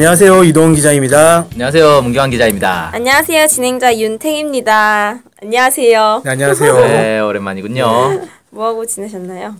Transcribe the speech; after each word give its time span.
안녕하세요 0.00 0.44
이동 0.44 0.72
기자입니다. 0.72 1.46
안녕하세요 1.52 2.00
문경환 2.00 2.30
기자입니다. 2.30 2.88
안녕하세요. 2.94 3.46
진행자 3.46 3.98
윤탱입니다. 3.98 5.20
안녕하세요. 5.42 6.22
네, 6.24 6.30
안녕하세요. 6.30 6.74
네 6.80 7.20
오랜만이군요. 7.20 8.26
뭐 8.48 8.66
하고 8.68 8.86
지내셨나요? 8.86 9.56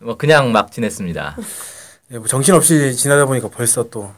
뭐 0.00 0.16
그냥 0.16 0.50
막 0.50 0.72
지냈습니다. 0.72 1.36
네, 2.08 2.18
뭐 2.18 2.26
정신없이 2.26 2.96
지나다 2.96 3.24
보니까 3.24 3.46
벌써 3.46 3.88
또 3.88 4.10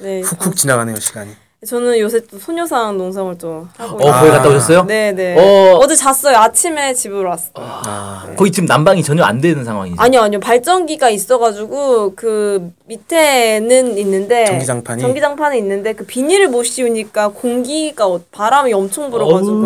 네. 0.00 0.22
훅훅 0.22 0.56
지나가네요 0.56 0.96
시간이. 0.98 1.36
저는 1.66 1.96
요새 2.00 2.20
또 2.28 2.38
소녀상 2.40 2.98
농성을 2.98 3.38
또 3.38 3.68
하고 3.76 3.96
어. 4.04 4.12
거기 4.12 4.30
갔다 4.30 4.48
오셨어요? 4.48 4.84
네네. 4.84 5.36
어. 5.38 5.76
어... 5.78 5.86
제 5.86 5.94
잤어요. 5.94 6.36
아침에 6.36 6.92
집으로 6.92 7.28
왔어요. 7.28 7.52
아, 7.54 8.26
거기 8.36 8.50
지금 8.50 8.66
난방이 8.66 9.02
전혀 9.04 9.22
안 9.22 9.40
되는 9.40 9.64
상황이죠. 9.64 9.96
아니요, 10.00 10.22
아니요. 10.22 10.40
발전기가 10.40 11.10
있어가지고 11.10 12.14
그 12.16 12.72
밑에는 12.86 13.96
있는데 13.98 14.46
전기장판이? 14.46 15.02
전기장판이 15.02 15.58
있는데 15.58 15.92
그 15.92 16.04
비닐을 16.04 16.48
못 16.48 16.64
씌우니까 16.64 17.28
공기가 17.28 18.08
어- 18.08 18.20
바람이 18.32 18.72
엄청 18.72 19.10
불어가지고 19.10 19.56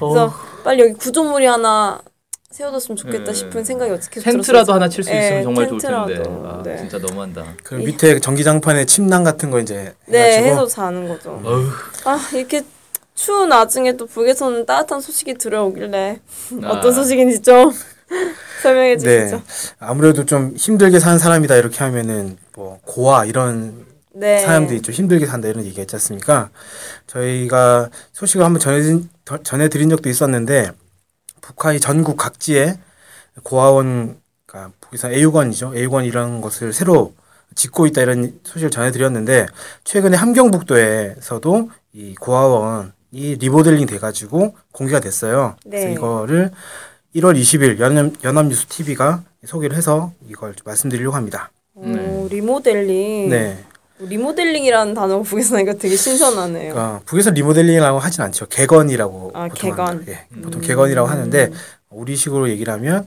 어우, 0.00 0.10
그래서 0.12 0.34
빨리 0.64 0.82
여기 0.82 0.94
구조물이 0.94 1.46
하나 1.46 2.00
세워뒀으면 2.50 2.96
좋겠다 2.96 3.24
네. 3.26 3.32
싶은 3.32 3.62
생각이 3.64 3.92
어떻게 3.92 4.20
텐트라도 4.20 4.72
하나 4.72 4.88
칠수 4.88 5.08
네, 5.10 5.24
있으면 5.24 5.42
정말 5.44 5.68
좋을 5.68 5.80
텐데. 5.80 6.14
텐트라도. 6.14 6.48
아, 6.48 6.62
네. 6.64 6.76
진짜 6.78 6.98
너무한다. 6.98 7.44
그 7.62 7.76
밑에 7.76 8.18
전기장판에 8.18 8.86
침낭 8.86 9.22
같은 9.22 9.50
거 9.52 9.60
이제 9.60 9.94
네, 10.06 10.32
해가지고 10.38 10.48
해서 10.50 10.66
자는 10.66 11.08
거죠. 11.08 11.40
어휴. 11.44 11.68
아 12.06 12.20
이렇게 12.34 12.62
추운 13.14 13.52
와중에 13.52 13.96
또 13.96 14.06
북에서는 14.06 14.66
따뜻한 14.66 15.00
소식이 15.00 15.34
들어오길래 15.34 16.18
아. 16.64 16.68
어떤 16.70 16.92
소식인지 16.92 17.40
좀 17.42 17.70
설명해 18.62 18.96
주시죠. 18.98 19.36
네 19.36 19.42
아무래도 19.78 20.26
좀 20.26 20.52
힘들게 20.56 20.98
사는 20.98 21.18
사람이다 21.20 21.54
이렇게 21.54 21.78
하면은 21.84 22.36
뭐 22.56 22.80
고아 22.84 23.26
이런 23.26 23.86
네. 24.12 24.40
사람들이 24.40 24.82
좀 24.82 24.92
힘들게 24.92 25.24
산다 25.24 25.46
이런 25.46 25.64
얘기 25.64 25.80
했지 25.80 25.94
않습니까? 25.94 26.50
저희가 27.06 27.90
소식을 28.12 28.44
한번 28.44 28.60
더- 29.24 29.38
전해드린 29.44 29.88
적도 29.88 30.08
있었는데 30.08 30.72
북한이 31.50 31.80
전국 31.80 32.16
각지에 32.16 32.78
고아원, 33.42 34.20
그러니까 34.46 34.72
북에서 34.80 35.10
애육원이죠. 35.10 35.74
애육원 35.74 36.04
이런 36.04 36.40
것을 36.40 36.72
새로 36.72 37.12
짓고 37.54 37.86
있다 37.86 38.02
이런 38.02 38.38
소식을 38.44 38.70
전해드렸는데 38.70 39.46
최근에 39.84 40.16
함경북도에서도 40.16 41.70
이 41.94 42.14
고아원이 42.14 43.36
리모델링 43.40 43.86
돼가지고 43.86 44.54
공개가 44.70 45.00
됐어요. 45.00 45.56
그래서 45.64 45.86
네. 45.86 45.92
이거를 45.92 46.52
1월 47.16 47.36
20일 47.36 47.80
연합, 47.80 48.12
연합뉴스 48.22 48.66
TV가 48.66 49.24
소개를 49.44 49.76
해서 49.76 50.12
이걸 50.28 50.54
좀 50.54 50.62
말씀드리려고 50.64 51.16
합니다. 51.16 51.50
오, 51.74 52.28
리모델링. 52.30 53.30
네. 53.30 53.64
리모델링이라는 54.00 54.94
단어가 54.94 55.22
북에서 55.22 55.54
나니까 55.54 55.74
되게 55.74 55.96
신선하네요. 55.96 56.72
그러니까 56.74 57.00
북에서 57.04 57.30
리모델링이라고 57.30 57.98
하진 57.98 58.22
않죠. 58.22 58.46
개건이라고 58.46 59.32
아, 59.34 59.48
보통 59.48 59.70
개건. 59.70 59.86
합니다. 59.86 60.12
예, 60.12 60.40
보통 60.42 60.60
개건이라고 60.60 61.08
하는데 61.08 61.50
우리식으로 61.90 62.48
얘기를 62.50 62.72
하면 62.74 63.06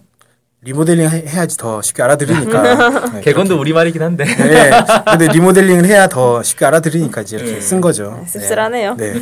리모델링 0.61 1.09
해- 1.09 1.25
해야지 1.27 1.57
더 1.57 1.81
쉽게 1.81 2.03
알아들으니까. 2.03 3.11
네, 3.15 3.21
개건도 3.21 3.59
우리 3.59 3.73
말이긴 3.73 4.01
한데. 4.01 4.23
그렇게. 4.23 4.53
네. 4.53 4.71
근데 5.05 5.27
리모델링을 5.27 5.85
해야 5.85 6.07
더 6.07 6.41
쉽게 6.41 6.65
알아들으니까 6.65 7.21
이제 7.21 7.35
이렇게 7.37 7.59
쓴 7.59 7.81
거죠. 7.81 8.17
네, 8.21 8.25
씁쓸하네요. 8.27 8.95
네. 8.95 9.13
네. 9.13 9.19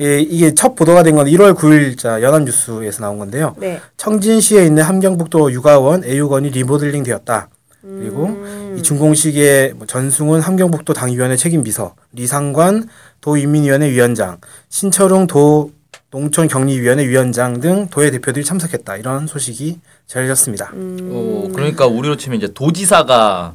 예, 0.00 0.20
이게 0.20 0.54
첫 0.54 0.74
보도가 0.74 1.02
된 1.02 1.14
건 1.16 1.26
1월 1.26 1.54
9일자 1.54 2.22
연합뉴스에서 2.22 3.02
나온 3.02 3.18
건데요. 3.18 3.54
네. 3.58 3.80
청진시에 3.98 4.64
있는 4.64 4.82
함경북도 4.82 5.52
육아원 5.52 6.04
애육원이 6.04 6.48
리모델링 6.50 7.02
되었다. 7.02 7.50
그리고 7.82 8.26
음. 8.26 8.61
이 8.76 8.82
준공식에 8.82 9.74
뭐 9.76 9.86
전승훈 9.86 10.40
함경북도 10.40 10.92
당위원회 10.92 11.36
책임비서, 11.36 11.94
리상관 12.12 12.88
도인민위원회 13.20 13.90
위원장, 13.90 14.38
신철웅 14.68 15.26
도 15.26 15.72
농촌격리위원회 16.10 17.08
위원장 17.08 17.60
등 17.60 17.88
도의 17.88 18.10
대표들이 18.10 18.44
참석했다. 18.44 18.96
이런 18.98 19.26
소식이 19.26 19.80
전해졌습니다. 20.06 20.70
음. 20.74 21.10
오, 21.10 21.48
그러니까 21.52 21.86
우리로 21.86 22.16
치면 22.16 22.38
이제 22.38 22.52
도지사가 22.52 23.54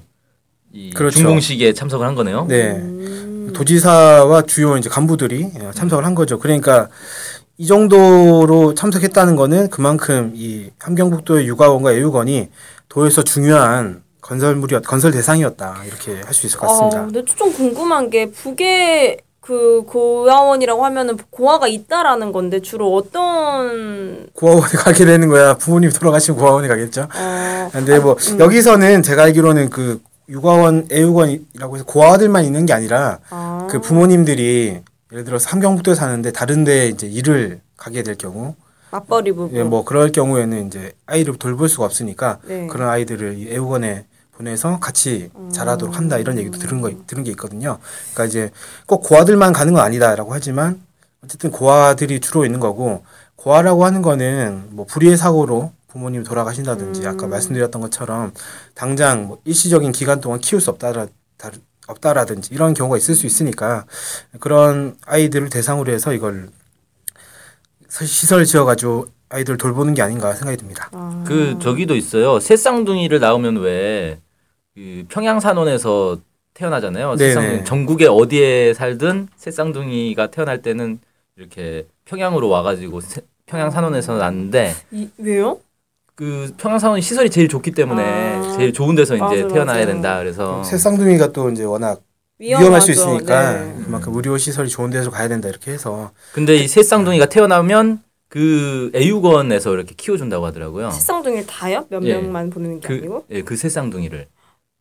이 0.73 0.91
그렇죠. 0.91 1.19
준공식에 1.19 1.73
참석을 1.73 2.05
한 2.05 2.15
거네요. 2.15 2.45
네. 2.47 2.71
음. 2.71 3.51
도지사와 3.53 4.41
주요 4.43 4.77
이제 4.77 4.89
간부들이 4.89 5.51
예, 5.59 5.71
참석을 5.71 6.03
한 6.05 6.15
거죠. 6.15 6.39
그러니까 6.39 6.89
이 7.57 7.65
정도로 7.65 8.73
참석했다는 8.73 9.35
거는 9.35 9.69
그만큼 9.69 10.33
이 10.35 10.69
함경북도의 10.79 11.47
육아원과 11.47 11.93
애육원이 11.93 12.49
도에서 12.89 13.23
중요한 13.23 14.03
건설물이 14.37 14.81
건설 14.81 15.11
대상이었다 15.11 15.83
이렇게 15.85 16.21
할 16.21 16.33
수 16.33 16.45
있을 16.47 16.59
것 16.59 16.65
아, 16.67 16.69
같습니다. 16.69 17.05
근데 17.05 17.23
좀 17.25 17.51
궁금한 17.53 18.09
게 18.09 18.29
북에 18.29 19.17
그 19.39 19.83
고아원이라고 19.87 20.83
하면은 20.83 21.17
고아가 21.29 21.67
있다라는 21.69 22.33
건데 22.33 22.59
주로 22.59 22.93
어떤 22.95 24.27
고아원에 24.33 24.67
가게 24.77 25.05
되는 25.05 25.29
거야. 25.29 25.53
부모님 25.55 25.89
돌아가시면 25.91 26.37
고아원에 26.39 26.67
가겠죠. 26.67 27.07
어, 27.15 27.69
근데 27.71 27.99
뭐 27.99 28.17
여기서는 28.37 29.03
제가 29.03 29.23
알기로는 29.23 29.69
그 29.69 30.01
육아원, 30.27 30.89
애육원이라고 30.91 31.75
해서 31.77 31.85
고아들만 31.85 32.43
있는 32.43 32.65
게 32.65 32.73
아니라 32.73 33.19
아, 33.29 33.67
그 33.71 33.79
부모님들이 33.79 34.81
예를 35.13 35.23
들어서 35.23 35.49
함경북도에 35.51 35.95
사는데 35.95 36.33
다른데 36.33 36.89
이제 36.89 37.07
일을 37.07 37.61
가게 37.77 38.03
될 38.03 38.15
경우 38.15 38.55
맞벌이 38.91 39.31
부부. 39.31 39.57
예, 39.57 39.63
뭐 39.63 39.85
그럴 39.85 40.11
경우에는 40.11 40.67
이제 40.67 40.91
아이를 41.05 41.37
돌볼 41.37 41.69
수가 41.69 41.85
없으니까 41.85 42.39
네. 42.43 42.67
그런 42.67 42.89
아이들을 42.89 43.37
이 43.37 43.47
애육원에 43.53 44.05
보내서 44.37 44.79
같이 44.79 45.31
자라도록 45.51 45.97
한다 45.97 46.17
이런 46.17 46.37
얘기도 46.37 46.59
들은 46.59 46.81
거 46.81 46.91
들은 47.07 47.23
게 47.23 47.31
있거든요. 47.31 47.79
그러니까 48.13 48.25
이제 48.25 48.51
꼭 48.85 49.01
고아들만 49.01 49.51
가는 49.53 49.73
건 49.73 49.83
아니다라고 49.83 50.33
하지만 50.33 50.81
어쨌든 51.23 51.49
고아들이 51.51 52.19
주로 52.19 52.45
있는 52.45 52.59
거고 52.59 53.03
고아라고 53.35 53.83
하는 53.85 54.01
거는 54.01 54.67
뭐 54.71 54.85
불의의 54.85 55.17
사고로 55.17 55.71
부모님이 55.87 56.23
돌아가신다든지 56.23 57.07
아까 57.07 57.27
말씀드렸던 57.27 57.81
것처럼 57.81 58.33
당장 58.75 59.27
뭐 59.27 59.39
일시적인 59.45 59.91
기간 59.91 60.21
동안 60.21 60.39
키울 60.39 60.61
수 60.61 60.69
없다라 60.69 61.07
다- 61.37 61.51
없다라든지 61.87 62.53
이런 62.53 62.73
경우가 62.73 62.97
있을 62.97 63.15
수 63.15 63.25
있으니까 63.25 63.85
그런 64.39 64.97
아이들을 65.05 65.49
대상으로 65.49 65.91
해서 65.91 66.13
이걸 66.13 66.49
시설 67.89 68.45
지어가지고 68.45 69.07
아이들 69.29 69.57
돌보는 69.57 69.93
게 69.93 70.01
아닌가 70.01 70.33
생각이 70.33 70.57
듭니다. 70.57 70.89
아, 70.93 71.23
그 71.25 71.57
저기도 71.61 71.95
있어요. 71.95 72.39
새쌍둥이를 72.39 73.19
낳으면 73.19 73.57
왜 73.57 74.19
그 74.77 75.05
평양산원에서 75.09 76.19
태어나잖아요. 76.53 77.17
새쌍둥이 77.17 77.65
전국에 77.65 78.05
어디에 78.05 78.75
살든 78.75 79.27
새쌍둥이가 79.35 80.27
태어날 80.27 80.61
때는 80.61 80.99
이렇게 81.35 81.87
평양으로 82.05 82.47
와가지고 82.47 83.01
새- 83.01 83.21
평양 83.47 83.71
산원에서 83.71 84.17
낳는데 84.17 84.75
이, 84.91 85.09
왜요? 85.17 85.57
그 86.13 86.53
평양 86.57 86.77
산원이 86.77 87.01
시설이 87.01 87.31
제일 87.31 87.47
좋기 87.47 87.71
때문에 87.71 88.03
아. 88.03 88.51
제일 88.55 88.71
좋은 88.71 88.93
데서 88.93 89.15
이제 89.15 89.23
맞아, 89.23 89.35
태어나야 89.47 89.79
맞아. 89.79 89.85
된다. 89.87 90.19
그래서 90.19 90.63
새쌍둥이가 90.63 91.31
또 91.31 91.49
이제 91.49 91.63
워낙 91.63 92.01
위험할 92.37 92.79
수 92.81 92.91
위험하죠. 92.91 92.91
있으니까 92.91 93.53
네. 93.53 93.83
그만큼 93.83 94.13
의료 94.15 94.37
시설이 94.37 94.69
좋은 94.69 94.91
데서 94.91 95.09
가야 95.09 95.27
된다 95.27 95.49
이렇게 95.49 95.71
해서 95.71 96.11
근데 96.33 96.55
이 96.55 96.67
새쌍둥이가 96.67 97.27
태어나면 97.27 98.03
그 98.29 98.91
애육원에서 98.93 99.73
이렇게 99.73 99.95
키워준다고 99.95 100.45
하더라고요. 100.45 100.91
새쌍둥이를 100.91 101.47
다요? 101.47 101.85
몇 101.89 102.03
예. 102.03 102.13
명만 102.13 102.51
보내는 102.51 102.79
게 102.79 102.87
아니고? 102.87 103.25
그, 103.27 103.35
예, 103.35 103.41
그 103.41 103.55
새쌍둥이를. 103.55 104.27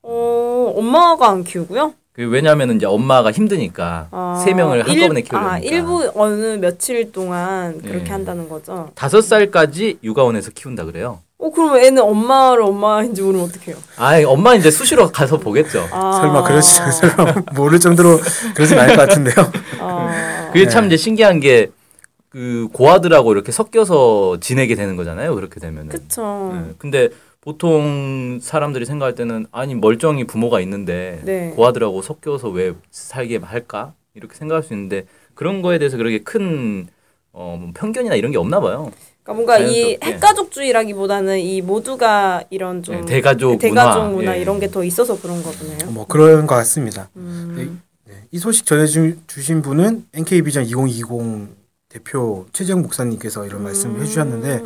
어, 0.09 0.73
엄마가 0.77 1.29
안 1.31 1.43
키우고요? 1.45 1.95
그 2.13 2.23
왜냐하면 2.29 2.77
이제 2.77 2.87
엄마가 2.87 3.31
힘드니까 3.33 4.07
아, 4.11 4.41
세 4.43 4.55
명을 4.55 4.79
한꺼번에 4.89 5.21
일- 5.21 5.25
키우려니까. 5.25 5.39
아, 5.53 5.59
일부 5.59 6.11
어느 6.15 6.57
며칠 6.59 7.13
동안 7.13 7.81
그렇게 7.83 8.07
예. 8.07 8.11
한다는 8.11 8.49
거죠. 8.49 8.91
다섯 8.95 9.21
살까지 9.21 9.99
육아원에서 10.03 10.51
키운다 10.55 10.85
그래요. 10.85 11.19
어, 11.39 11.51
그럼 11.51 11.77
애는 11.77 12.03
엄마를 12.03 12.63
엄마인지 12.63 13.21
모르면 13.21 13.47
어떡해요? 13.49 13.77
아, 13.99 14.19
엄마 14.27 14.55
이제 14.55 14.71
수시로 14.71 15.11
가서 15.13 15.39
보겠죠. 15.39 15.87
아, 15.93 16.13
설마 16.13 16.45
그러지 16.45 16.71
설마 16.93 17.35
모를 17.55 17.79
정도로 17.81 18.19
그러진 18.55 18.79
않을 18.79 18.97
것 18.97 19.09
같은데요. 19.09 19.35
아, 19.81 20.49
그게 20.53 20.69
참 20.69 20.85
네. 20.85 20.95
이제 20.95 20.97
신기한 20.97 21.41
게 21.41 21.71
그 22.29 22.69
고아들하고 22.75 23.33
이렇게 23.33 23.51
섞여서 23.51 24.39
지내게 24.41 24.75
되는 24.75 24.95
거잖아요. 24.97 25.35
그렇게 25.37 25.59
되면은. 25.59 25.89
그쵸. 25.89 26.53
예, 26.55 26.75
근데 26.77 27.09
보통 27.57 28.41
사람들이 28.43 28.85
생각할 28.87 29.15
때는 29.15 29.47
아니 29.53 29.77
멀쩡히 29.77 30.25
부모가 30.25 30.61
있는데 30.63 31.21
네. 31.25 31.53
고아들하고 31.55 32.03
섞여서 32.03 32.49
왜 32.49 32.75
살게 32.91 33.37
할까 33.37 33.95
이렇게 34.15 34.35
생각할 34.35 34.65
수 34.65 34.73
있는데 34.75 35.07
그런 35.35 35.63
거에 35.63 35.79
대해서 35.79 35.97
그렇게 35.97 36.19
큰 36.19 36.89
어, 37.33 37.57
뭐 37.61 37.71
편견이나 37.73 38.17
이런 38.17 38.33
게 38.33 38.39
없나 38.39 38.59
봐요. 38.59 38.91
그러니까 39.23 39.33
뭔가 39.35 39.59
이 39.61 39.75
자연스럽게. 39.75 40.07
핵가족주의라기보다는 40.07 41.39
이 41.39 41.63
모두가 41.63 42.43
이런 42.51 42.83
좀 42.83 42.97
네, 42.97 43.07
대가족 43.07 43.61
대가족 43.61 44.03
문화, 44.07 44.13
문화 44.17 44.37
예. 44.37 44.41
이런 44.43 44.59
게 44.59 44.67
더 44.69 44.83
있어서 44.83 45.17
그런 45.21 45.41
거보네요. 45.45 45.93
뭐 45.93 46.05
그런 46.09 46.49
것 46.49 46.57
같습니다. 46.57 47.11
음. 47.15 47.81
네, 48.07 48.15
이 48.33 48.39
소식 48.39 48.67
전해주신 48.67 49.63
분은 49.63 50.07
NK비전 50.15 50.65
2020 50.65 51.07
대표 51.89 52.47
최재형 52.53 52.83
목사님께서 52.83 53.47
이런 53.47 53.63
말씀을 53.63 54.01
해주셨는데 54.03 54.65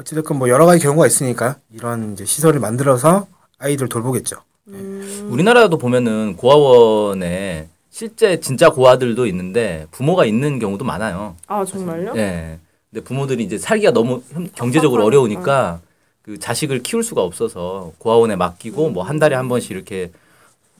어찌됐건 0.00 0.38
뭐 0.38 0.48
여러 0.48 0.66
가지 0.66 0.82
경우가 0.82 1.06
있으니까 1.06 1.56
이런 1.74 2.12
이제 2.14 2.24
시설을 2.24 2.60
만들어서 2.60 3.26
아이들 3.58 3.88
돌보겠죠. 3.88 4.36
음. 4.68 5.28
우리나라도 5.30 5.78
보면은 5.78 6.36
고아원에 6.36 7.68
실제 7.90 8.40
진짜 8.40 8.70
고아들도 8.70 9.26
있는데 9.26 9.86
부모가 9.90 10.24
있는 10.24 10.58
경우도 10.58 10.84
많아요. 10.84 11.36
아 11.46 11.64
정말요? 11.64 12.14
예. 12.16 12.58
근데 12.90 13.04
부모들이 13.04 13.44
이제 13.44 13.58
살기가 13.58 13.92
너무 13.92 14.22
흠- 14.32 14.48
경제적으로 14.54 15.00
팍팍. 15.02 15.06
어려우니까 15.06 15.80
그 16.22 16.38
자식을 16.38 16.82
키울 16.82 17.02
수가 17.02 17.22
없어서 17.22 17.92
고아원에 17.98 18.36
맡기고 18.36 18.90
뭐 18.90 19.02
한 19.02 19.18
달에 19.18 19.36
한 19.36 19.48
번씩 19.48 19.70
이렇게 19.72 20.10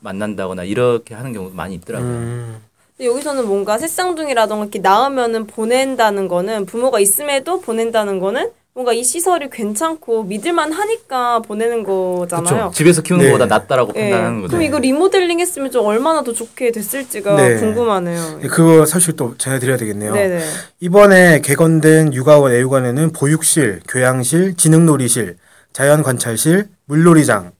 만난다거나 0.00 0.64
이렇게 0.64 1.14
하는 1.14 1.32
경우도 1.32 1.54
많이 1.54 1.74
있더라고요. 1.74 2.08
음, 2.10 2.56
여기서는 3.00 3.46
뭔가 3.46 3.76
새쌍둥이라던가 3.76 4.64
이렇게 4.64 4.78
낳으면은 4.78 5.46
보낸다는 5.46 6.28
거는 6.28 6.64
부모가 6.66 7.00
있음에도 7.00 7.60
보낸다는 7.60 8.18
거는 8.18 8.50
뭔가 8.72 8.92
이 8.92 9.02
시설이 9.02 9.50
괜찮고 9.50 10.24
믿을만 10.24 10.72
하니까 10.72 11.40
보내는 11.40 11.82
거잖아요. 11.82 12.44
그렇죠. 12.44 12.70
집에서 12.72 13.02
키우는 13.02 13.24
네. 13.24 13.30
것보다 13.32 13.46
낫다라고 13.46 13.92
예. 13.96 14.02
판단하는 14.02 14.40
거죠. 14.42 14.50
그럼 14.50 14.62
이거 14.62 14.78
리모델링 14.78 15.40
했으면 15.40 15.70
좀 15.70 15.86
얼마나 15.86 16.22
더 16.22 16.32
좋게 16.32 16.70
됐을지가 16.70 17.36
네. 17.36 17.56
궁금하네요. 17.56 18.40
그거 18.48 18.86
사실 18.86 19.16
또 19.16 19.36
전해드려야 19.36 19.76
되겠네요. 19.76 20.12
네네. 20.12 20.44
이번에 20.80 21.40
개건된 21.40 22.14
육아원, 22.14 22.52
애육원에는 22.52 23.12
보육실, 23.12 23.80
교양실, 23.88 24.56
지능놀이실, 24.56 25.36
자연관찰실, 25.72 26.68
물놀이장, 26.86 27.52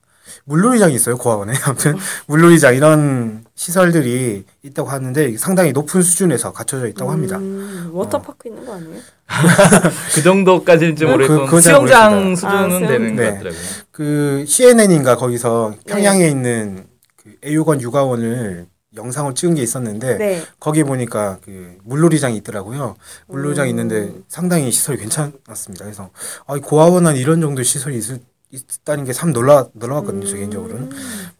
물놀이장이 0.45 0.95
있어요 0.95 1.17
고아원에 1.17 1.53
아무튼 1.65 1.97
물놀이장 2.27 2.75
이런 2.75 3.43
시설들이 3.65 4.43
있다고 4.63 4.89
하는데 4.89 5.37
상당히 5.37 5.71
높은 5.71 6.01
수준에서 6.01 6.51
갖춰져 6.51 6.87
있다고 6.87 7.11
합니다. 7.11 7.37
음, 7.37 7.91
워터파크 7.93 8.49
있는 8.49 8.65
거 8.65 8.73
아니에요? 8.73 8.99
그 10.15 10.23
정도까지는 10.23 10.95
좀 10.95 11.09
네, 11.09 11.11
모르겠고 11.13 11.35
그- 11.41 11.45
그건 11.45 11.61
잘 11.61 11.73
수영장 11.75 12.13
모르겠습니다. 12.15 12.57
수준은 12.63 12.83
아, 12.83 12.87
되는 12.87 13.15
것 13.15 13.21
네. 13.21 13.31
같더라고요. 13.33 13.61
그 13.91 14.45
CNN인가 14.47 15.15
거기서 15.15 15.75
네. 15.75 15.93
평양에 15.93 16.27
있는 16.27 16.85
그 17.15 17.35
애육원 17.43 17.81
육아원을 17.81 18.65
영상을 18.95 19.35
찍은 19.35 19.53
게 19.53 19.61
있었는데 19.61 20.17
네. 20.17 20.41
거기 20.59 20.83
보니까 20.83 21.37
그 21.45 21.77
물놀이장이 21.83 22.37
있더라고요. 22.37 22.95
물놀이장이 23.27 23.69
음. 23.69 23.77
있는데 23.77 24.11
상당히 24.27 24.71
시설이 24.71 24.97
괜찮았습니다. 24.97 25.85
그래서 25.85 26.09
아, 26.47 26.57
이 26.57 26.61
고아원은 26.61 27.15
이런 27.15 27.39
정도 27.41 27.61
시설이 27.61 27.95
있을, 27.95 28.21
있다는 28.49 29.03
게 29.05 29.13
참 29.13 29.31
놀라 29.33 29.67
놀라웠거든요. 29.73 30.25
저 30.25 30.35
개인적으로는 30.35 30.89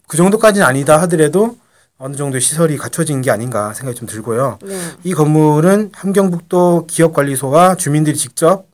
그 0.07 0.17
정도까지는 0.17 0.67
아니다 0.67 1.01
하더라도 1.01 1.57
어느 2.03 2.15
정도 2.15 2.39
시설이 2.39 2.77
갖춰진 2.77 3.21
게 3.21 3.30
아닌가 3.30 3.75
생각이 3.75 3.95
좀 3.95 4.07
들고요. 4.07 4.57
네. 4.63 4.75
이 5.03 5.13
건물은 5.13 5.92
함경북도 5.94 6.88
기업관리소와 6.88 7.75
주민들이 7.75 8.18
직접 8.18 8.65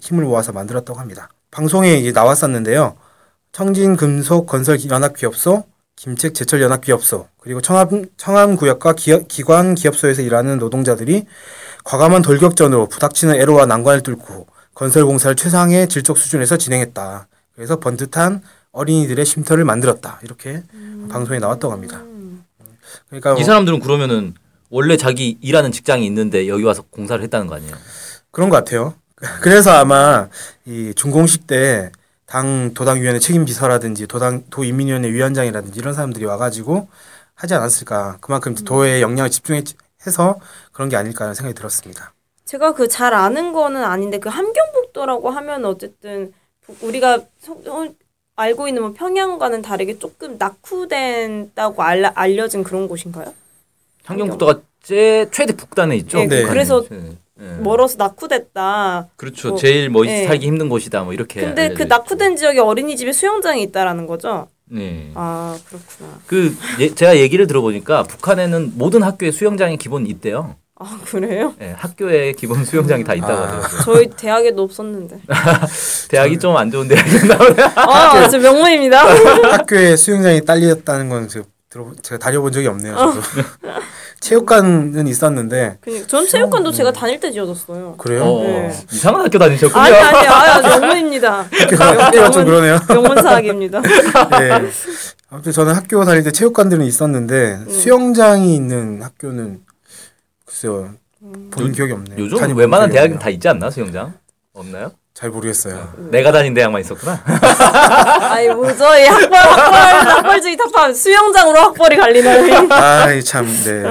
힘을 0.00 0.24
모아서 0.24 0.50
만들었다고 0.50 0.98
합니다. 0.98 1.28
방송에 1.52 1.94
이제 1.94 2.10
나왔었는데요. 2.10 2.96
청진금속건설연합기업소, 3.52 5.62
김책제철연합기업소, 5.94 7.28
그리고 7.40 7.60
청암, 7.60 8.06
청암구역과 8.16 8.94
기업, 8.94 9.28
기관 9.28 9.76
기업소에서 9.76 10.22
일하는 10.22 10.58
노동자들이 10.58 11.26
과감한 11.84 12.22
돌격전으로 12.22 12.88
부닥치는 12.88 13.36
애로와 13.36 13.66
난관을 13.66 14.02
뚫고 14.02 14.48
건설공사를 14.74 15.36
최상의 15.36 15.88
질적 15.88 16.18
수준에서 16.18 16.56
진행했다. 16.56 17.28
그래서 17.54 17.78
번듯한 17.78 18.42
어린이들의 18.72 19.24
쉼터를 19.24 19.64
만들었다. 19.64 20.18
이렇게 20.24 20.64
방송에 21.08 21.38
나왔다고 21.38 21.72
합니다. 21.72 22.02
그러니까 23.08 23.34
이 23.38 23.44
사람들은 23.44 23.80
그러면은 23.80 24.34
원래 24.70 24.96
자기 24.96 25.38
일하는 25.40 25.72
직장이 25.72 26.04
있는데 26.06 26.48
여기 26.48 26.64
와서 26.64 26.82
공사를 26.90 27.22
했다는 27.22 27.46
거 27.46 27.54
아니에요? 27.56 27.74
그런 28.30 28.48
것 28.48 28.56
같아요. 28.56 28.94
그래서 29.40 29.70
아마 29.70 30.28
이 30.66 30.92
중공식 30.94 31.46
때 31.46 31.90
당 32.26 32.72
도당위원회 32.72 33.18
책임 33.20 33.44
비서라든지 33.44 34.06
도당 34.06 34.44
도인민위원회 34.50 35.10
위원장이라든지 35.12 35.78
이런 35.78 35.92
사람들이 35.94 36.24
와가지고 36.24 36.88
하지 37.34 37.54
않았을까. 37.54 38.16
그만큼 38.22 38.54
도에 38.54 39.02
영향을 39.02 39.30
집중해서 39.30 40.40
그런 40.72 40.88
게 40.88 40.96
아닐까라는 40.96 41.34
생각이 41.34 41.54
들었습니다. 41.54 42.14
제가 42.46 42.72
그 42.74 42.88
잘 42.88 43.12
아는 43.14 43.52
거는 43.52 43.84
아닌데 43.84 44.18
그 44.18 44.30
함경북도라고 44.30 45.30
하면 45.30 45.64
어쨌든 45.66 46.32
부- 46.62 46.74
우리가 46.88 47.20
알고 48.36 48.68
있는 48.68 48.82
뭐 48.82 48.92
평양과는 48.92 49.62
다르게 49.62 49.98
조금 49.98 50.36
낙후된다고 50.38 51.82
알, 51.82 52.04
알려진 52.04 52.64
그런 52.64 52.88
곳인가요? 52.88 53.32
환경북도가 54.04 54.60
제 54.82 55.28
최대 55.30 55.54
북단에 55.56 55.96
있죠. 55.96 56.18
네, 56.18 56.26
네. 56.26 56.42
그래서 56.42 56.84
네. 56.88 57.12
네. 57.36 57.56
멀어서 57.60 57.96
낙후됐다. 57.98 59.08
그렇죠. 59.16 59.50
뭐, 59.50 59.58
제일 59.58 59.88
뭐 59.88 60.04
네. 60.04 60.26
살기 60.26 60.46
힘든 60.46 60.68
곳이다. 60.68 61.04
뭐 61.04 61.12
이렇게. 61.12 61.40
근데 61.40 61.68
그 61.68 61.74
있죠. 61.74 61.84
낙후된 61.84 62.36
지역에 62.36 62.58
어린이집에 62.58 63.12
수영장이 63.12 63.62
있다라는 63.62 64.06
거죠? 64.06 64.48
네. 64.66 65.10
아 65.14 65.56
그렇구나. 65.66 66.20
그 66.26 66.56
예, 66.80 66.94
제가 66.94 67.16
얘기를 67.18 67.46
들어보니까 67.46 68.02
북한에는 68.04 68.72
모든 68.76 69.02
학교에 69.02 69.30
수영장이 69.30 69.76
기본 69.78 70.06
있대요. 70.06 70.56
아 70.76 70.98
그래요? 71.06 71.54
예, 71.60 71.72
학교에 71.76 72.32
기본 72.32 72.64
수영장이 72.64 73.04
다 73.04 73.14
있다고 73.14 73.32
아. 73.32 73.42
하더라고요. 73.46 73.80
저희 73.84 74.10
대학에도 74.10 74.62
없었는데. 74.62 75.20
대학이 76.10 76.38
좀 76.38 76.56
안 76.56 76.70
좋은 76.70 76.88
대학이 76.88 77.28
나오네. 77.28 77.62
아, 77.76 78.28
저 78.28 78.38
명문입니다. 78.38 78.98
학교에 79.52 79.96
수영장이 79.96 80.44
딸렸다는 80.44 81.08
건 81.08 81.28
제가 81.28 81.44
들어 81.70 81.92
제가 82.02 82.18
다녀본 82.18 82.50
적이 82.52 82.66
없네요. 82.68 82.96
저도 82.96 83.20
체육관은 84.20 85.06
있었는데 85.06 85.78
그냥 85.80 86.06
전 86.08 86.26
체육관도 86.26 86.72
제가 86.72 86.92
다닐 86.92 87.20
때 87.20 87.30
지어졌어요. 87.30 87.94
그래요? 87.96 88.24
어, 88.24 88.42
네. 88.42 88.76
이상한 88.90 89.22
학교 89.24 89.38
다니셨군요. 89.38 89.80
아니 89.80 89.94
아니 89.96 90.26
아니 90.26 90.68
명문입니다. 90.80 91.46
학교가 91.50 92.30
좀 92.30 92.44
그러네요. 92.46 92.78
명문 92.88 93.22
사학입니다. 93.22 93.80
네. 93.82 94.70
아무튼 95.30 95.52
저는 95.52 95.74
학교 95.74 96.04
다닐 96.04 96.22
때 96.24 96.30
체육관들은 96.32 96.84
있었는데 96.84 97.58
음. 97.66 97.70
수영장이 97.70 98.54
있는 98.54 99.02
학교는 99.02 99.60
글쎄요 100.46 100.94
본 101.20 101.68
요- 101.68 101.72
기억이 101.72 101.92
없네요. 101.92 102.18
요즘 102.18 102.56
웬만한 102.56 102.90
대학은. 102.90 103.18
다 103.18 103.28
있지 103.30 103.48
않나 103.48 103.70
수영장? 103.70 104.12
없나요? 104.52 104.92
잘 105.14 105.30
모르겠어요. 105.30 105.94
내가 106.10 106.32
다닌 106.32 106.52
대학만 106.54 106.80
있었구나. 106.82 107.22
아이 108.30 108.48
뭐죠? 108.48 108.84
이 108.96 109.04
학벌 109.04 109.32
학벌 109.38 110.10
학벌주의 110.10 110.56
탑합 110.56 110.94
수영장으로 110.94 111.58
학벌이 111.60 111.96
갈리는. 111.96 112.70
아참 112.70 113.46
네. 113.64 113.82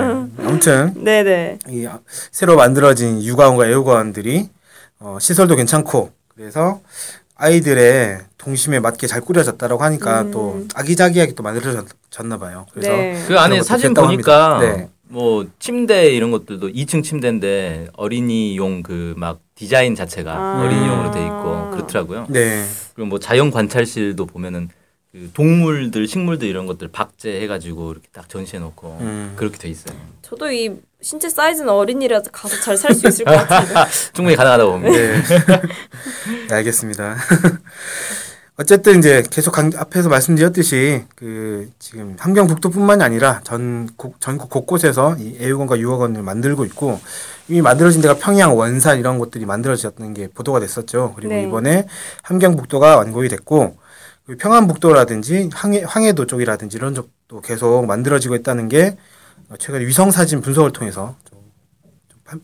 아무튼 0.45 0.93
네네. 1.03 1.59
이 1.69 1.85
아- 1.87 1.99
새로 2.31 2.55
만들어진 2.55 3.23
육아원과 3.23 3.65
애육원들이 3.67 4.49
어, 4.99 5.17
시설도 5.19 5.55
괜찮고 5.55 6.11
그래서 6.35 6.81
아이들의 7.35 8.19
동심에 8.37 8.79
맞게 8.79 9.07
잘 9.07 9.21
꾸려졌다라고 9.21 9.83
하니까 9.83 10.25
또 10.31 10.65
아기자기하게 10.75 11.33
또 11.35 11.41
만들어졌나 11.43 12.37
봐요. 12.39 12.67
그래서 12.73 12.91
음. 12.91 12.95
네. 12.97 13.23
그 13.27 13.39
안에 13.39 13.63
사진 13.63 13.93
보니까. 13.93 14.59
네. 14.61 14.89
뭐 15.13 15.45
침대 15.59 16.09
이런 16.09 16.31
것들도 16.31 16.69
2층 16.69 17.03
침대인데 17.03 17.89
어린이용 17.95 18.81
그 18.81 19.13
막 19.15 19.39
디자인 19.53 19.93
자체가 19.93 20.31
아. 20.33 20.63
어린이용으로 20.63 21.11
돼 21.11 21.19
있고 21.23 21.69
그렇더라고요. 21.71 22.25
네. 22.29 22.65
그리고 22.95 23.07
뭐 23.09 23.19
자연 23.19 23.51
관찰실도 23.51 24.25
보면은 24.25 24.69
그 25.11 25.29
동물들, 25.35 26.07
식물들 26.07 26.47
이런 26.47 26.65
것들 26.65 26.87
박제 26.87 27.39
해가지고 27.41 27.91
이렇게 27.91 28.07
딱 28.11 28.27
전시해 28.27 28.57
놓고 28.59 28.97
음. 29.01 29.33
그렇게 29.35 29.59
돼 29.59 29.69
있어요. 29.69 29.95
저도 30.23 30.51
이 30.51 30.71
신체 31.03 31.29
사이즈는 31.29 31.69
어린이라서 31.69 32.31
가서 32.31 32.59
잘 32.61 32.75
살 32.75 32.95
수 32.95 33.07
있을 33.07 33.23
것 33.25 33.31
같은데. 33.47 33.79
충분히 34.13 34.35
가능하다고 34.35 34.71
봅니다. 34.71 34.97
네. 34.97 35.21
네, 36.47 36.55
알겠습니다. 36.55 37.15
어쨌든 38.55 38.99
이제 38.99 39.23
계속 39.31 39.51
강- 39.51 39.71
앞에서 39.75 40.09
말씀드렸듯이 40.09 41.05
그 41.15 41.71
지금 41.79 42.15
함경북도뿐만이 42.19 43.01
아니라 43.03 43.41
전 43.43 43.89
국- 43.97 44.21
전국 44.21 44.49
곳곳에서 44.51 45.15
이 45.17 45.37
애육원과 45.41 45.79
유학원을 45.79 46.21
만들고 46.21 46.63
있고 46.65 46.99
이미 47.47 47.61
만들어진 47.61 48.01
데가 48.01 48.13
평양, 48.15 48.55
원산 48.55 48.99
이런 48.99 49.17
곳들이 49.17 49.45
만들어졌다는 49.47 50.13
게 50.13 50.27
보도가 50.27 50.59
됐었죠. 50.59 51.13
그리고 51.15 51.33
네. 51.33 51.43
이번에 51.43 51.87
함경북도가 52.21 52.97
완공이 52.97 53.27
됐고 53.27 53.75
그리고 54.25 54.39
평안북도라든지 54.39 55.49
황해, 55.51 55.83
황해도 55.83 56.27
쪽이라든지 56.27 56.77
이런 56.77 56.93
쪽도 56.93 57.41
계속 57.41 57.87
만들어지고 57.87 58.35
있다는 58.35 58.69
게 58.69 58.97
최근에 59.57 59.83
위성 59.85 60.11
사진 60.11 60.41
분석을 60.41 60.71
통해서 60.73 61.15
좀, 61.27 61.39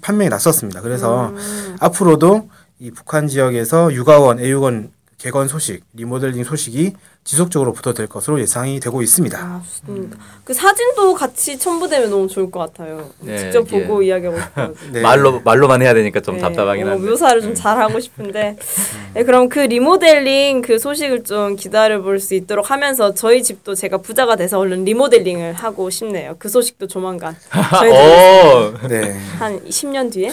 판명이 0.01 0.29
났었습니다. 0.29 0.81
그래서 0.81 1.27
음. 1.29 1.75
앞으로도 1.79 2.49
이 2.79 2.89
북한 2.91 3.27
지역에서 3.27 3.93
육아원, 3.93 4.39
애육원 4.39 4.91
개건 5.19 5.49
소식, 5.49 5.81
리모델링 5.95 6.45
소식이 6.45 6.93
지속적으로 7.25 7.73
붙어들 7.73 8.07
것으로 8.07 8.39
예상이 8.39 8.79
되고 8.79 9.01
있습니다. 9.01 9.38
아 9.38 9.61
좋습니다. 9.65 10.17
그 10.45 10.53
사진도 10.53 11.13
같이 11.13 11.59
첨부되면 11.59 12.09
너무 12.09 12.27
좋을 12.29 12.49
것 12.49 12.59
같아요. 12.61 13.09
네, 13.19 13.38
직접 13.38 13.67
이게- 13.67 13.85
보고 13.85 14.01
이야기하고 14.01 14.39
싶어요. 14.39 14.73
네. 14.93 15.01
말로 15.01 15.41
말로만 15.41 15.81
해야 15.81 15.93
되니까 15.93 16.21
좀 16.21 16.35
네, 16.35 16.41
답답하긴 16.41 16.88
어, 16.88 16.91
한데. 16.91 17.05
묘사를 17.09 17.41
좀 17.41 17.53
잘하고 17.53 17.99
싶은데 17.99 18.55
네, 19.13 19.23
그럼 19.25 19.49
그 19.49 19.59
리모델링 19.59 20.61
그 20.61 20.79
소식을 20.79 21.25
좀 21.25 21.57
기다려 21.57 22.01
볼 22.01 22.19
수 22.21 22.33
있도록 22.35 22.71
하면서 22.71 23.13
저희 23.13 23.43
집도 23.43 23.75
제가 23.75 23.97
부자가 23.97 24.38
돼서 24.38 24.57
얼른 24.57 24.85
리모델링을 24.85 25.53
하고 25.53 25.89
싶네요. 25.89 26.35
그 26.39 26.47
소식도 26.47 26.88
조만간 26.88 27.35
저희 27.77 27.91
어. 27.91 28.73
네. 28.88 29.19
한 29.38 29.59
10년 29.65 30.11
뒤에 30.13 30.29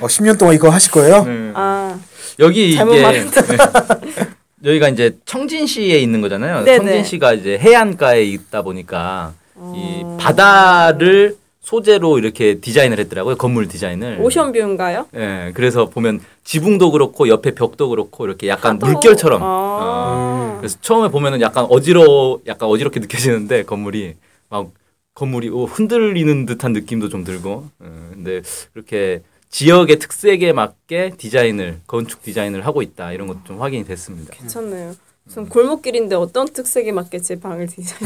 어, 0.00 0.06
10년 0.06 0.38
동안 0.38 0.54
이거 0.54 0.70
하실 0.70 0.90
거예요? 0.90 1.24
네. 1.24 1.50
아 1.54 1.98
여기 2.38 2.70
이게 2.72 2.84
말했다. 2.84 3.42
여기가 4.64 4.88
이제 4.88 5.16
청진시에 5.24 5.98
있는 5.98 6.20
거잖아요. 6.20 6.64
네네. 6.64 6.78
청진시가 6.78 7.34
이제 7.34 7.58
해안가에 7.58 8.24
있다 8.24 8.62
보니까 8.62 9.34
이 9.74 10.02
바다를 10.18 11.36
소재로 11.60 12.18
이렇게 12.18 12.60
디자인을 12.60 12.98
했더라고요. 13.00 13.36
건물 13.36 13.66
디자인을. 13.68 14.18
오션뷰인가요? 14.20 15.06
예, 15.16 15.50
그래서 15.54 15.86
보면 15.86 16.20
지붕도 16.44 16.92
그렇고 16.92 17.28
옆에 17.28 17.52
벽도 17.54 17.88
그렇고 17.88 18.24
이렇게 18.24 18.46
약간 18.48 18.78
파도. 18.78 18.92
물결처럼. 18.92 19.42
아. 19.42 19.46
어, 19.46 20.56
그래서 20.58 20.78
처음에 20.80 21.08
보면은 21.10 21.40
약간 21.40 21.66
어지러, 21.68 22.38
약간 22.46 22.68
어지럽게 22.68 23.00
느껴지는데 23.00 23.64
건물이 23.64 24.14
막 24.48 24.68
건물이 25.14 25.48
오, 25.48 25.64
흔들리는 25.64 26.46
듯한 26.46 26.72
느낌도 26.72 27.08
좀 27.08 27.24
들고. 27.24 27.66
예, 27.82 27.86
근데 28.14 28.42
그렇게 28.72 29.22
지역의 29.50 29.98
특색에 29.98 30.52
맞게 30.52 31.12
디자인을 31.16 31.80
건축 31.86 32.22
디자인을 32.22 32.66
하고 32.66 32.82
있다 32.82 33.12
이런 33.12 33.26
것도 33.26 33.40
좀 33.44 33.62
확인이 33.62 33.84
됐습니다. 33.84 34.34
괜찮네요. 34.34 34.94
전 35.32 35.48
골목길인데 35.48 36.14
어떤 36.14 36.46
특색에 36.46 36.92
맞게 36.92 37.20
제 37.20 37.40
방을 37.40 37.66
디자인. 37.66 37.98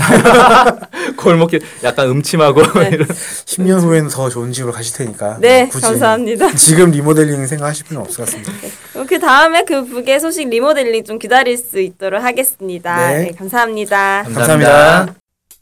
골목길 1.18 1.60
약간 1.84 2.08
음침하고 2.08 2.62
네. 2.80 2.90
이런 2.92 3.06
10년 3.08 3.82
후에는 3.82 4.08
더 4.08 4.30
좋은 4.30 4.52
집으로 4.52 4.72
가실 4.72 4.96
테니까. 4.96 5.38
네, 5.38 5.68
굳이 5.68 5.86
감사합니다. 5.86 6.54
지금 6.54 6.90
리모델링 6.90 7.46
생각하실 7.46 7.86
필요는 7.86 8.06
없을 8.06 8.24
것 8.24 8.24
같습니다. 8.24 8.52
그럼 8.92 9.06
그 9.06 9.18
다음에 9.18 9.64
그 9.64 9.84
북의 9.84 10.18
소식 10.18 10.48
리모델링 10.48 11.04
좀 11.04 11.18
기다릴 11.18 11.58
수 11.58 11.78
있도록 11.78 12.22
하겠습니다. 12.22 13.08
네. 13.12 13.18
네, 13.24 13.30
감사합니다. 13.32 14.22
감사합니다. 14.22 15.14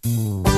우리 0.05 0.58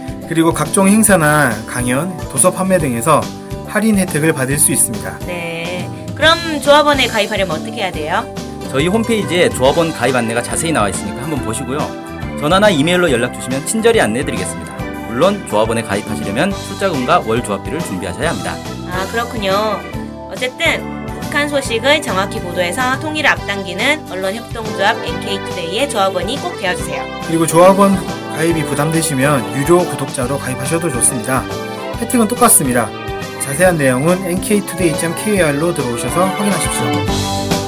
그리고 0.31 0.53
각종 0.53 0.87
행사나 0.87 1.49
강연, 1.67 2.15
도서 2.29 2.51
판매 2.51 2.77
등에서 2.77 3.19
할인 3.67 3.97
혜택을 3.97 4.31
받을 4.31 4.57
수 4.57 4.71
있습니다. 4.71 5.19
네. 5.27 5.89
그럼 6.15 6.37
조합원에 6.61 7.07
가입하려면 7.07 7.57
어떻게 7.57 7.81
해야 7.81 7.91
돼요? 7.91 8.33
저희 8.69 8.87
홈페이지에 8.87 9.49
조합원 9.49 9.91
가입 9.91 10.15
안내가 10.15 10.41
자세히 10.41 10.71
나와 10.71 10.87
있으니까 10.87 11.21
한번 11.21 11.43
보시고요. 11.43 11.79
전화나 12.39 12.69
이메일로 12.69 13.11
연락 13.11 13.33
주시면 13.33 13.65
친절히 13.65 13.99
안내해 13.99 14.23
드리겠습니다. 14.23 14.73
물론 15.09 15.45
조합원에 15.49 15.81
가입하시려면 15.81 16.53
출자금과 16.53 17.23
월 17.27 17.43
조합비를 17.43 17.79
준비하셔야 17.79 18.29
합니다. 18.29 18.55
아, 18.89 19.05
그렇군요. 19.11 19.81
어쨌든 20.31 21.00
북한 21.31 21.47
소식을 21.47 22.01
정확히 22.01 22.41
보도해서 22.41 22.99
통일을 22.99 23.29
앞당기는 23.29 24.11
언론 24.11 24.35
협동조합 24.35 24.97
NK투데이의 24.97 25.89
조합원이 25.89 26.35
꼭 26.41 26.59
되어주세요. 26.59 27.05
그리고 27.25 27.47
조합원 27.47 27.95
가입이 28.35 28.65
부담되시면 28.65 29.55
유료 29.55 29.77
구독자로 29.77 30.37
가입하셔도 30.37 30.89
좋습니다. 30.89 31.45
혜택은 32.01 32.27
똑같습니다. 32.27 32.89
자세한 33.39 33.77
내용은 33.77 34.21
nktoday.kr로 34.25 35.73
들어오셔서 35.73 36.25
확인하십시오. 36.25 37.60